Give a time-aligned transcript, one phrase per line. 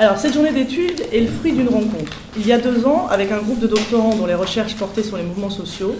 [0.00, 2.12] Alors, cette journée d'études est le fruit d'une rencontre.
[2.36, 5.16] Il y a deux ans, avec un groupe de doctorants dont les recherches portaient sur
[5.16, 5.96] les mouvements sociaux,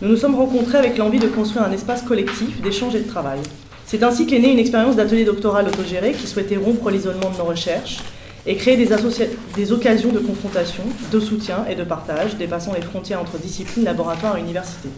[0.00, 3.40] nous nous sommes rencontrés avec l'envie de construire un espace collectif d'échange et de travail.
[3.86, 7.44] C'est ainsi qu'est née une expérience d'atelier doctoral autogéré qui souhaitait rompre l'isolement de nos
[7.44, 7.98] recherches
[8.46, 8.88] et créer des,
[9.56, 14.38] des, occasions de confrontation, de soutien et de partage, dépassant les frontières entre disciplines, laboratoires
[14.38, 14.90] et universités.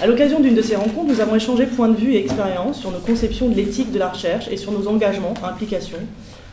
[0.00, 2.90] À l'occasion d'une de ces rencontres, nous avons échangé points de vue et expériences sur
[2.90, 5.98] nos conceptions de l'éthique de la recherche et sur nos engagements, implications,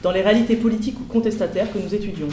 [0.04, 2.27] dans les réalités politiques ou contestataires que nous étudions.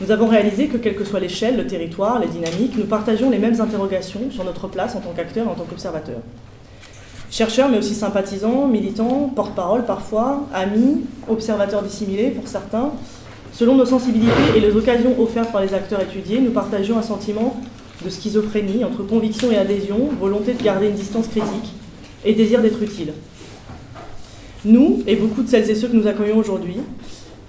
[0.00, 3.38] Nous avons réalisé que, quelle que soit l'échelle, le territoire, les dynamiques, nous partagions les
[3.38, 6.22] mêmes interrogations sur notre place en tant qu'acteurs et en tant qu'observateurs.
[7.30, 12.90] Chercheurs, mais aussi sympathisants, militants, porte-parole parfois, amis, observateurs dissimulés pour certains,
[13.52, 17.56] selon nos sensibilités et les occasions offertes par les acteurs étudiés, nous partagions un sentiment
[18.04, 21.74] de schizophrénie entre conviction et adhésion, volonté de garder une distance critique
[22.24, 23.12] et désir d'être utile.
[24.64, 26.76] Nous, et beaucoup de celles et ceux que nous accueillons aujourd'hui,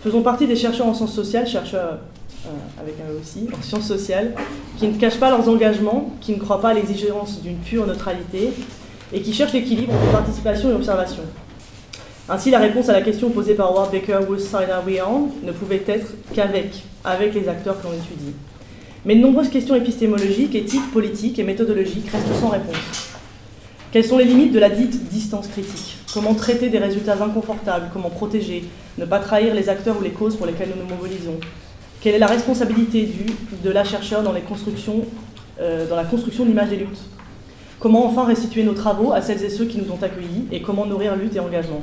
[0.03, 1.99] faisons partie des chercheurs en sciences sociales, chercheurs
[2.45, 4.33] euh, avec un aussi, en sciences sociales,
[4.79, 8.51] qui ne cachent pas leurs engagements, qui ne croient pas à l'exigence d'une pure neutralité
[9.13, 11.21] et qui cherchent l'équilibre entre participation et observation.
[12.27, 15.29] Ainsi, la réponse à la question posée par Howard Baker, Whose side are we on
[15.45, 18.33] ne pouvait être qu'avec, avec les acteurs que l'on étudie.
[19.05, 23.09] Mais de nombreuses questions épistémologiques, éthiques, politiques et méthodologiques restent sans réponse.
[23.91, 25.92] Quelles sont les limites de la dite distance critique?
[26.13, 28.65] Comment traiter des résultats inconfortables Comment protéger
[28.97, 31.39] Ne pas trahir les acteurs ou les causes pour lesquelles nous nous mobilisons
[32.03, 33.27] quelle est la responsabilité du,
[33.63, 36.99] de la chercheur euh, dans la construction d'images des luttes?
[37.79, 40.85] Comment enfin restituer nos travaux à celles et ceux qui nous ont accueillis et comment
[40.85, 41.81] nourrir lutte et engagement?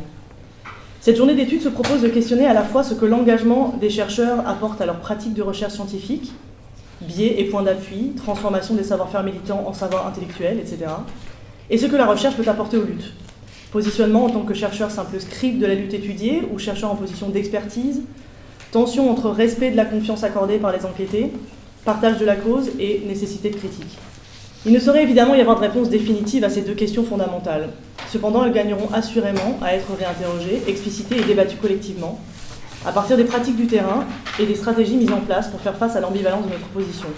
[1.01, 4.47] Cette journée d'études se propose de questionner à la fois ce que l'engagement des chercheurs
[4.47, 6.33] apporte à leur pratique de recherche scientifique,
[7.01, 10.81] biais et points d'appui, transformation des savoir-faire militants en savoir intellectuel, etc.,
[11.71, 13.15] et ce que la recherche peut apporter aux luttes.
[13.73, 17.29] Positionnement en tant que chercheur simple scribe de la lutte étudiée ou chercheur en position
[17.29, 18.03] d'expertise,
[18.73, 21.33] Tension entre respect de la confiance accordée par les enquêtés,
[21.85, 23.99] partage de la cause et nécessité de critique.
[24.65, 27.71] Il ne saurait évidemment y avoir de réponse définitive à ces deux questions fondamentales.
[28.13, 32.21] Cependant, elles gagneront assurément à être réinterrogées, explicitées et débattues collectivement,
[32.87, 34.05] à partir des pratiques du terrain
[34.39, 37.09] et des stratégies mises en place pour faire face à l'ambivalence de notre position.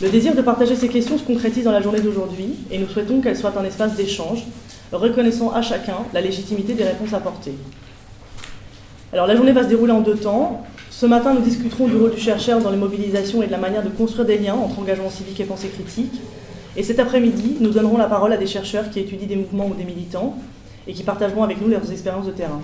[0.00, 3.20] Le désir de partager ces questions se concrétise dans la journée d'aujourd'hui et nous souhaitons
[3.20, 4.44] qu'elle soit un espace d'échange,
[4.96, 7.54] reconnaissant à chacun la légitimité des réponses apportées.
[9.12, 10.64] Alors la journée va se dérouler en deux temps.
[10.90, 13.82] Ce matin, nous discuterons du rôle du chercheur dans les mobilisations et de la manière
[13.82, 16.20] de construire des liens entre engagement civique et pensée critique.
[16.76, 19.74] Et cet après-midi, nous donnerons la parole à des chercheurs qui étudient des mouvements ou
[19.74, 20.36] des militants
[20.86, 22.60] et qui partageront avec nous leurs expériences de terrain.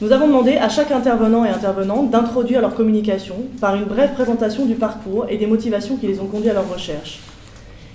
[0.00, 4.66] Nous avons demandé à chaque intervenant et intervenante d'introduire leur communication par une brève présentation
[4.66, 7.20] du parcours et des motivations qui les ont conduits à leur recherche.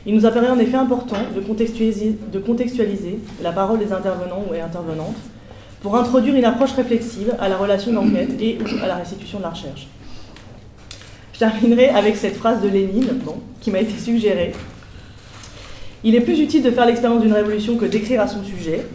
[0.08, 1.42] Il nous apparaît en effet important de
[2.40, 5.18] contextualiser, la parole des intervenants et intervenantes
[5.82, 9.50] pour introduire une approche réflexive à la relation d'enquête et à la restitution de la
[9.50, 9.88] recherche.
[11.34, 13.20] Je terminerai avec cette phrase de Lénine
[13.60, 14.54] qui m'a été suggérée.
[16.06, 18.88] Il est plus utile de faire l'expérience d'une révolution que d'écrire à son sujet.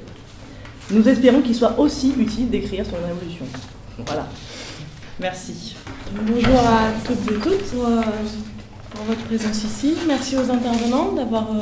[0.91, 3.45] Nous espérons qu'il soit aussi utile d'écrire sur une révolution.
[4.07, 4.27] Voilà.
[5.21, 5.77] Merci.
[6.27, 7.77] Bonjour à toutes et tous
[8.93, 9.95] pour, euh, votre présence ici.
[10.07, 11.61] Merci aux intervenants d'avoir euh,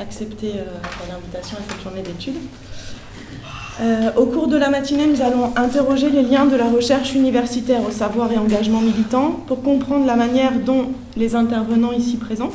[0.00, 0.64] accepté euh,
[1.08, 2.38] l'invitation à cette journée d'études.
[3.80, 7.80] Euh, au cours de la matinée, nous allons interroger les liens de la recherche universitaire
[7.86, 12.50] au savoir et engagement militant pour comprendre la manière dont les intervenants ici présents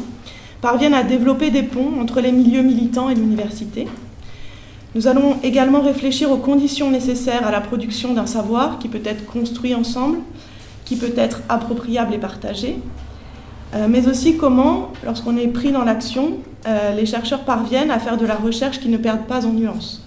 [0.59, 3.87] parviennent à développer des ponts entre les milieux militants et l'université.
[4.95, 9.25] Nous allons également réfléchir aux conditions nécessaires à la production d'un savoir qui peut être
[9.25, 10.19] construit ensemble,
[10.85, 12.77] qui peut être appropriable et partagé,
[13.75, 18.17] euh, mais aussi comment, lorsqu'on est pris dans l'action, euh, les chercheurs parviennent à faire
[18.17, 20.01] de la recherche qui ne perde pas en nuances.